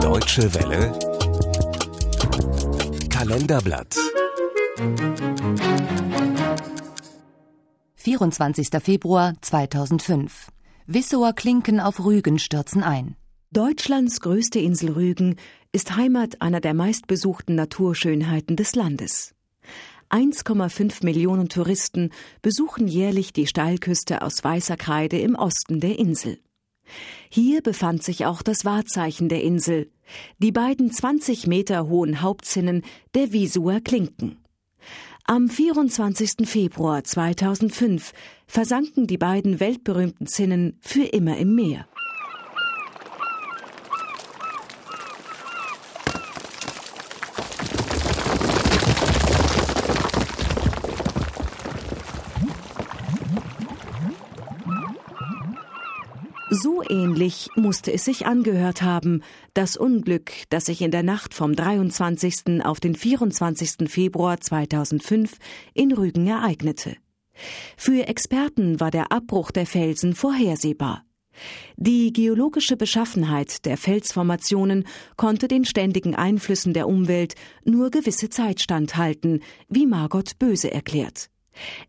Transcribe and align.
Deutsche 0.00 0.54
Welle 0.54 0.98
Kalenderblatt 3.08 3.96
24. 7.96 8.68
Februar 8.82 9.34
2005 9.40 10.48
Wissower 10.86 11.32
Klinken 11.32 11.80
auf 11.80 12.04
Rügen 12.04 12.38
stürzen 12.38 12.82
ein. 12.82 13.16
Deutschlands 13.50 14.20
größte 14.20 14.58
Insel 14.58 14.90
Rügen 14.92 15.36
ist 15.72 15.96
Heimat 15.96 16.42
einer 16.42 16.60
der 16.60 16.74
meistbesuchten 16.74 17.54
Naturschönheiten 17.54 18.56
des 18.56 18.74
Landes. 18.74 19.34
1,5 20.10 21.04
Millionen 21.04 21.48
Touristen 21.48 22.10
besuchen 22.42 22.86
jährlich 22.86 23.32
die 23.32 23.46
Steilküste 23.46 24.22
aus 24.22 24.44
weißer 24.44 24.76
Kreide 24.76 25.18
im 25.18 25.34
Osten 25.34 25.80
der 25.80 25.98
Insel. 25.98 26.38
Hier 27.28 27.62
befand 27.62 28.02
sich 28.02 28.26
auch 28.26 28.42
das 28.42 28.64
Wahrzeichen 28.64 29.28
der 29.28 29.42
Insel, 29.42 29.90
die 30.38 30.52
beiden 30.52 30.90
20 30.90 31.46
Meter 31.46 31.88
hohen 31.88 32.22
Hauptzinnen 32.22 32.82
der 33.14 33.32
Wiesuer 33.32 33.80
Klinken. 33.80 34.38
Am 35.24 35.48
24. 35.48 36.48
Februar 36.48 37.02
2005 37.02 38.12
versanken 38.46 39.08
die 39.08 39.18
beiden 39.18 39.58
weltberühmten 39.58 40.28
Zinnen 40.28 40.78
für 40.80 41.02
immer 41.02 41.36
im 41.36 41.56
Meer. 41.56 41.88
So 56.48 56.80
ähnlich 56.88 57.48
musste 57.56 57.92
es 57.92 58.04
sich 58.04 58.26
angehört 58.26 58.80
haben, 58.82 59.22
das 59.52 59.76
Unglück, 59.76 60.30
das 60.48 60.66
sich 60.66 60.80
in 60.80 60.92
der 60.92 61.02
Nacht 61.02 61.34
vom 61.34 61.56
23. 61.56 62.64
auf 62.64 62.78
den 62.78 62.94
24. 62.94 63.90
Februar 63.90 64.40
2005 64.40 65.38
in 65.74 65.90
Rügen 65.92 66.28
ereignete. 66.28 66.96
Für 67.76 68.06
Experten 68.06 68.78
war 68.78 68.92
der 68.92 69.10
Abbruch 69.10 69.50
der 69.50 69.66
Felsen 69.66 70.14
vorhersehbar. 70.14 71.02
Die 71.76 72.12
geologische 72.12 72.76
Beschaffenheit 72.76 73.66
der 73.66 73.76
Felsformationen 73.76 74.86
konnte 75.16 75.48
den 75.48 75.64
ständigen 75.64 76.14
Einflüssen 76.14 76.72
der 76.72 76.86
Umwelt 76.86 77.34
nur 77.64 77.90
gewisse 77.90 78.30
Zeit 78.30 78.60
standhalten, 78.60 79.42
wie 79.68 79.86
Margot 79.86 80.38
Böse 80.38 80.70
erklärt. 80.70 81.28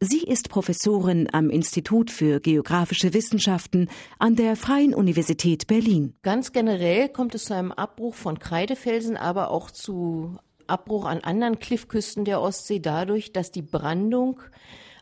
Sie 0.00 0.22
ist 0.22 0.48
Professorin 0.48 1.28
am 1.32 1.50
Institut 1.50 2.10
für 2.10 2.40
geografische 2.40 3.14
Wissenschaften 3.14 3.88
an 4.18 4.36
der 4.36 4.56
Freien 4.56 4.94
Universität 4.94 5.66
Berlin. 5.66 6.14
Ganz 6.22 6.52
generell 6.52 7.08
kommt 7.08 7.34
es 7.34 7.46
zu 7.46 7.54
einem 7.54 7.72
Abbruch 7.72 8.14
von 8.14 8.38
Kreidefelsen, 8.38 9.16
aber 9.16 9.50
auch 9.50 9.70
zu 9.70 10.38
Abbruch 10.66 11.04
an 11.04 11.20
anderen 11.20 11.58
Kliffküsten 11.58 12.24
der 12.24 12.40
Ostsee 12.40 12.80
dadurch, 12.80 13.32
dass 13.32 13.50
die 13.50 13.62
Brandung 13.62 14.40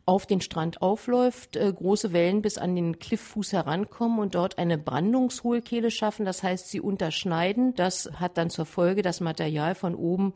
auf 0.04 0.26
den 0.26 0.40
Strand 0.40 0.82
aufläuft, 0.82 1.56
äh, 1.56 1.72
große 1.72 2.12
Wellen 2.12 2.42
bis 2.42 2.58
an 2.58 2.74
den 2.74 2.98
Klifffuß 2.98 3.52
herankommen 3.52 4.18
und 4.18 4.34
dort 4.34 4.58
eine 4.58 4.78
Brandungshohlkehle 4.78 5.90
schaffen. 5.90 6.24
Das 6.24 6.42
heißt, 6.42 6.68
sie 6.68 6.80
unterschneiden. 6.80 7.74
Das 7.74 8.10
hat 8.14 8.36
dann 8.36 8.50
zur 8.50 8.66
Folge, 8.66 9.02
dass 9.02 9.20
Material 9.20 9.74
von 9.74 9.94
oben 9.94 10.32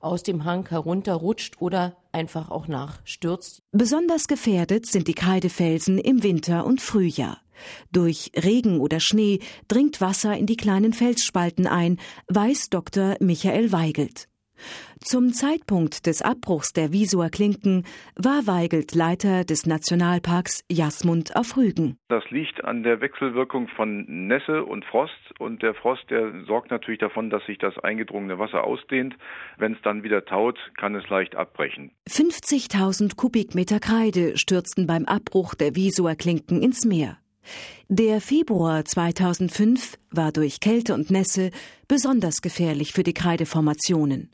aus 0.00 0.22
dem 0.22 0.44
Hang 0.44 0.68
herunterrutscht 0.68 1.60
oder 1.60 1.96
einfach 2.12 2.50
auch 2.50 2.66
nachstürzt. 2.66 3.62
Besonders 3.72 4.28
gefährdet 4.28 4.86
sind 4.86 5.08
die 5.08 5.14
Kreidefelsen 5.14 5.98
im 5.98 6.22
Winter 6.22 6.64
und 6.64 6.80
Frühjahr. 6.80 7.38
Durch 7.92 8.32
Regen 8.34 8.80
oder 8.80 9.00
Schnee 9.00 9.40
dringt 9.68 10.00
Wasser 10.00 10.34
in 10.36 10.46
die 10.46 10.56
kleinen 10.56 10.94
Felsspalten 10.94 11.66
ein, 11.66 11.98
weiß 12.28 12.70
Dr. 12.70 13.16
Michael 13.20 13.70
Weigelt. 13.70 14.29
Zum 15.00 15.32
Zeitpunkt 15.32 16.06
des 16.06 16.22
Abbruchs 16.22 16.72
der 16.72 16.92
Wiesuer 16.92 17.30
Klinken 17.30 17.84
war 18.16 18.46
Weigelt 18.46 18.94
Leiter 18.94 19.44
des 19.44 19.66
Nationalparks 19.66 20.64
Jasmund 20.70 21.34
auf 21.36 21.56
Rügen. 21.56 21.96
Das 22.08 22.22
liegt 22.30 22.64
an 22.64 22.82
der 22.82 23.00
Wechselwirkung 23.00 23.68
von 23.68 24.04
Nässe 24.06 24.64
und 24.64 24.84
Frost 24.84 25.14
und 25.38 25.62
der 25.62 25.74
Frost, 25.74 26.02
der 26.10 26.44
sorgt 26.44 26.70
natürlich 26.70 27.00
davon, 27.00 27.30
dass 27.30 27.44
sich 27.46 27.58
das 27.58 27.78
eingedrungene 27.78 28.38
Wasser 28.38 28.64
ausdehnt. 28.64 29.16
Wenn 29.56 29.72
es 29.72 29.82
dann 29.82 30.02
wieder 30.02 30.24
taut, 30.24 30.58
kann 30.76 30.94
es 30.94 31.08
leicht 31.08 31.34
abbrechen. 31.34 31.92
50.000 32.08 33.16
Kubikmeter 33.16 33.80
Kreide 33.80 34.36
stürzten 34.36 34.86
beim 34.86 35.06
Abbruch 35.06 35.54
der 35.54 35.76
Wiesuer 35.76 36.14
Klinken 36.14 36.62
ins 36.62 36.84
Meer. 36.84 37.16
Der 37.88 38.20
Februar 38.20 38.84
2005 38.84 39.98
war 40.10 40.32
durch 40.32 40.60
Kälte 40.60 40.94
und 40.94 41.10
Nässe 41.10 41.50
besonders 41.88 42.42
gefährlich 42.42 42.92
für 42.92 43.02
die 43.02 43.14
Kreideformationen. 43.14 44.30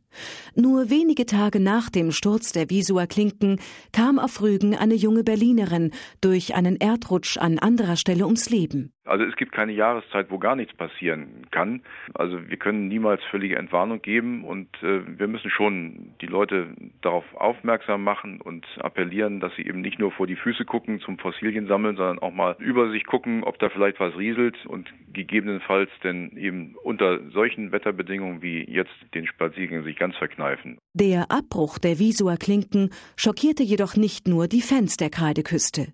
Nur 0.54 0.90
wenige 0.90 1.26
Tage 1.26 1.60
nach 1.60 1.90
dem 1.90 2.12
Sturz 2.12 2.52
der 2.52 2.70
Wiesuer 2.70 3.06
Klinken 3.06 3.60
kam 3.92 4.18
auf 4.18 4.40
Rügen 4.40 4.74
eine 4.76 4.94
junge 4.94 5.24
Berlinerin 5.24 5.92
durch 6.20 6.54
einen 6.54 6.76
Erdrutsch 6.76 7.36
an 7.38 7.58
anderer 7.58 7.96
Stelle 7.96 8.24
ums 8.24 8.50
Leben. 8.50 8.92
Also 9.06 9.24
es 9.24 9.36
gibt 9.36 9.52
keine 9.52 9.72
Jahreszeit, 9.72 10.30
wo 10.30 10.38
gar 10.38 10.56
nichts 10.56 10.74
passieren 10.74 11.46
kann. 11.52 11.82
Also 12.14 12.48
wir 12.48 12.56
können 12.56 12.88
niemals 12.88 13.22
völlige 13.30 13.56
Entwarnung 13.56 14.02
geben 14.02 14.44
und 14.44 14.68
äh, 14.82 15.00
wir 15.18 15.28
müssen 15.28 15.50
schon 15.50 16.14
die 16.20 16.26
Leute 16.26 16.74
darauf 17.02 17.24
aufmerksam 17.34 18.02
machen 18.02 18.40
und 18.40 18.66
appellieren, 18.80 19.38
dass 19.40 19.54
sie 19.54 19.62
eben 19.62 19.80
nicht 19.80 19.98
nur 19.98 20.10
vor 20.10 20.26
die 20.26 20.36
Füße 20.36 20.64
gucken 20.64 21.00
zum 21.00 21.18
Fossilien 21.18 21.68
sammeln, 21.68 21.96
sondern 21.96 22.18
auch 22.18 22.32
mal 22.32 22.56
über 22.58 22.90
sich 22.90 23.06
gucken, 23.06 23.44
ob 23.44 23.58
da 23.58 23.68
vielleicht 23.68 24.00
was 24.00 24.16
rieselt 24.16 24.56
und 24.66 24.92
gegebenenfalls 25.12 25.90
denn 26.02 26.36
eben 26.36 26.74
unter 26.82 27.20
solchen 27.30 27.72
Wetterbedingungen 27.72 28.42
wie 28.42 28.64
jetzt 28.64 28.94
den 29.14 29.26
Spaziergang 29.26 29.84
sich 29.84 29.96
ganz 29.96 30.05
verkneifen. 30.12 30.78
Der 30.94 31.30
Abbruch 31.30 31.78
der 31.78 31.98
Wiesuer 31.98 32.36
Klinken 32.36 32.90
schockierte 33.16 33.62
jedoch 33.62 33.96
nicht 33.96 34.28
nur 34.28 34.48
die 34.48 34.62
Fans 34.62 34.96
der 34.96 35.10
Kreideküste. 35.10 35.88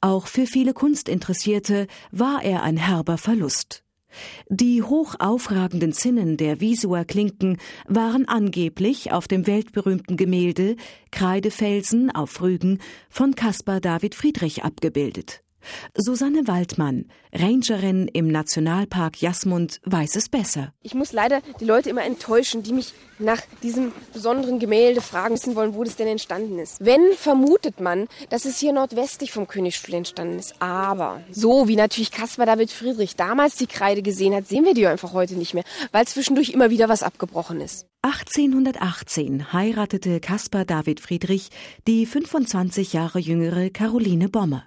Auch 0.00 0.26
für 0.26 0.46
viele 0.46 0.72
Kunstinteressierte 0.72 1.86
war 2.10 2.42
er 2.42 2.62
ein 2.62 2.76
herber 2.76 3.18
Verlust. 3.18 3.84
Die 4.48 4.82
hoch 4.82 5.16
aufragenden 5.18 5.92
Zinnen 5.92 6.36
der 6.36 6.60
Wiesuer 6.60 7.04
Klinken 7.04 7.58
waren 7.86 8.26
angeblich 8.26 9.12
auf 9.12 9.28
dem 9.28 9.46
weltberühmten 9.46 10.16
Gemälde 10.16 10.76
Kreidefelsen 11.10 12.10
auf 12.10 12.40
Rügen 12.40 12.80
von 13.10 13.34
Caspar 13.34 13.80
David 13.80 14.14
Friedrich 14.14 14.64
abgebildet. 14.64 15.42
Susanne 15.94 16.46
Waldmann, 16.46 17.06
Rangerin 17.32 18.08
im 18.08 18.28
Nationalpark 18.28 19.20
Jasmund, 19.20 19.80
weiß 19.84 20.16
es 20.16 20.28
besser. 20.28 20.72
Ich 20.82 20.94
muss 20.94 21.12
leider 21.12 21.40
die 21.60 21.64
Leute 21.64 21.90
immer 21.90 22.04
enttäuschen, 22.04 22.62
die 22.62 22.72
mich 22.72 22.94
nach 23.18 23.40
diesem 23.62 23.92
besonderen 24.12 24.58
Gemälde 24.58 25.00
fragen 25.00 25.34
wissen 25.34 25.56
wollen, 25.56 25.74
wo 25.74 25.84
das 25.84 25.96
denn 25.96 26.08
entstanden 26.08 26.58
ist. 26.58 26.84
Wenn, 26.84 27.12
vermutet 27.14 27.80
man, 27.80 28.06
dass 28.30 28.44
es 28.44 28.58
hier 28.58 28.72
nordwestlich 28.72 29.32
vom 29.32 29.46
Königsstuhl 29.48 29.94
entstanden 29.94 30.38
ist. 30.38 30.54
Aber 30.60 31.22
so 31.30 31.68
wie 31.68 31.76
natürlich 31.76 32.10
Caspar 32.10 32.46
David 32.46 32.70
Friedrich 32.70 33.16
damals 33.16 33.56
die 33.56 33.66
Kreide 33.66 34.02
gesehen 34.02 34.34
hat, 34.34 34.46
sehen 34.46 34.64
wir 34.64 34.74
die 34.74 34.86
einfach 34.86 35.12
heute 35.12 35.34
nicht 35.34 35.54
mehr, 35.54 35.64
weil 35.92 36.06
zwischendurch 36.06 36.50
immer 36.50 36.70
wieder 36.70 36.88
was 36.88 37.02
abgebrochen 37.02 37.60
ist. 37.60 37.86
1818 38.02 39.52
heiratete 39.52 40.20
Caspar 40.20 40.64
David 40.64 41.00
Friedrich 41.00 41.50
die 41.86 42.06
25 42.06 42.92
Jahre 42.92 43.18
jüngere 43.18 43.70
Caroline 43.70 44.28
Bommer. 44.28 44.64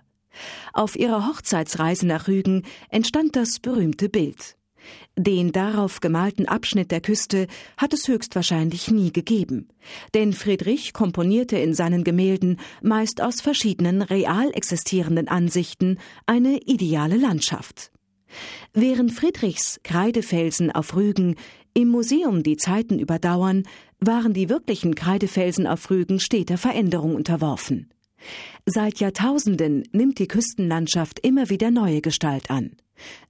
Auf 0.74 0.96
ihrer 0.96 1.28
Hochzeitsreise 1.28 2.08
nach 2.08 2.28
Rügen 2.28 2.64
entstand 2.90 3.36
das 3.36 3.60
berühmte 3.60 4.10
Bild. 4.10 4.56
Den 5.18 5.52
darauf 5.52 6.00
gemalten 6.00 6.48
Abschnitt 6.48 6.92
der 6.92 7.02
Küste 7.02 7.48
hat 7.78 7.94
es 7.94 8.08
höchstwahrscheinlich 8.08 8.90
nie 8.90 9.12
gegeben, 9.12 9.68
denn 10.14 10.34
Friedrich 10.34 10.94
komponierte 10.94 11.58
in 11.58 11.74
seinen 11.74 12.04
Gemälden 12.04 12.60
meist 12.82 13.22
aus 13.22 13.42
verschiedenen 13.42 14.02
real 14.02 14.50
existierenden 14.54 15.28
Ansichten 15.28 16.00
eine 16.26 16.58
ideale 16.66 17.18
Landschaft. 17.18 17.92
Während 18.74 19.12
Friedrichs 19.12 19.80
Kreidefelsen 19.84 20.72
auf 20.72 20.96
Rügen 20.96 21.36
im 21.74 21.90
Museum 21.90 22.44
die 22.44 22.58
Zeiten 22.58 23.00
überdauern, 23.00 23.64
waren 24.00 24.34
die 24.34 24.50
wirklichen 24.50 24.96
Kreidefelsen 24.96 25.68
auf 25.68 25.90
Rügen 25.90 26.20
steter 26.20 26.58
Veränderung 26.58 27.16
unterworfen. 27.16 27.90
Seit 28.66 29.00
Jahrtausenden 29.00 29.84
nimmt 29.92 30.20
die 30.20 30.28
Küstenlandschaft 30.28 31.20
immer 31.20 31.50
wieder 31.50 31.72
neue 31.72 32.02
Gestalt 32.02 32.50
an. 32.50 32.76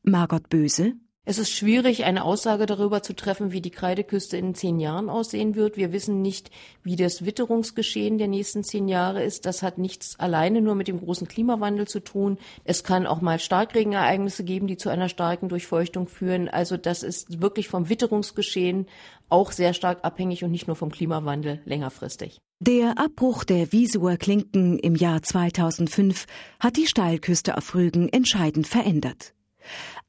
Margot 0.03 0.49
Böse 0.49 0.93
es 1.23 1.37
ist 1.37 1.51
schwierig, 1.51 2.03
eine 2.03 2.23
Aussage 2.23 2.65
darüber 2.65 3.03
zu 3.03 3.13
treffen, 3.13 3.51
wie 3.51 3.61
die 3.61 3.69
Kreideküste 3.69 4.37
in 4.37 4.55
zehn 4.55 4.79
Jahren 4.79 5.07
aussehen 5.07 5.55
wird. 5.55 5.77
Wir 5.77 5.93
wissen 5.93 6.23
nicht, 6.23 6.49
wie 6.81 6.95
das 6.95 7.23
Witterungsgeschehen 7.23 8.17
der 8.17 8.27
nächsten 8.27 8.63
zehn 8.63 8.87
Jahre 8.87 9.23
ist. 9.23 9.45
Das 9.45 9.61
hat 9.61 9.77
nichts 9.77 10.19
alleine 10.19 10.61
nur 10.61 10.73
mit 10.73 10.87
dem 10.87 10.99
großen 10.99 11.27
Klimawandel 11.27 11.87
zu 11.87 11.99
tun. 11.99 12.39
Es 12.63 12.83
kann 12.83 13.05
auch 13.05 13.21
mal 13.21 13.37
Starkregenereignisse 13.37 14.43
geben, 14.43 14.65
die 14.65 14.77
zu 14.77 14.89
einer 14.89 15.09
starken 15.09 15.47
Durchfeuchtung 15.47 16.07
führen. 16.07 16.49
Also 16.49 16.75
das 16.75 17.03
ist 17.03 17.39
wirklich 17.39 17.67
vom 17.67 17.87
Witterungsgeschehen 17.87 18.87
auch 19.29 19.51
sehr 19.51 19.75
stark 19.75 20.03
abhängig 20.03 20.43
und 20.43 20.49
nicht 20.49 20.65
nur 20.65 20.75
vom 20.75 20.91
Klimawandel 20.91 21.61
längerfristig. 21.65 22.39
Der 22.59 22.97
Abbruch 22.97 23.43
der 23.43 23.71
Wiesuer 23.71 24.17
Klinken 24.17 24.79
im 24.79 24.95
Jahr 24.95 25.21
2005 25.21 26.25
hat 26.59 26.77
die 26.77 26.87
Steilküste 26.87 27.57
auf 27.57 27.75
Rügen 27.75 28.09
entscheidend 28.09 28.67
verändert. 28.67 29.35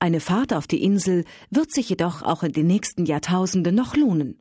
Eine 0.02 0.18
Fahrt 0.18 0.52
auf 0.52 0.66
die 0.66 0.82
Insel 0.82 1.24
wird 1.50 1.70
sich 1.70 1.88
jedoch 1.88 2.22
auch 2.22 2.42
in 2.42 2.50
den 2.50 2.66
nächsten 2.66 3.06
Jahrtausenden 3.06 3.72
noch 3.76 3.94
lohnen. 3.94 4.36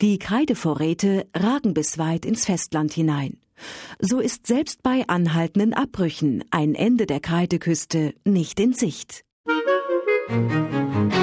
Die 0.00 0.18
Kreidevorräte 0.18 1.26
ragen 1.36 1.74
bis 1.74 1.98
weit 1.98 2.24
ins 2.24 2.46
Festland 2.46 2.94
hinein. 2.94 3.36
So 3.98 4.20
ist 4.20 4.46
selbst 4.46 4.82
bei 4.82 5.06
anhaltenden 5.08 5.74
Abbrüchen 5.74 6.44
ein 6.50 6.74
Ende 6.74 7.04
der 7.04 7.20
Kreideküste 7.20 8.14
nicht 8.24 8.58
in 8.58 8.72
Sicht. 8.72 9.26
Musik 10.30 11.21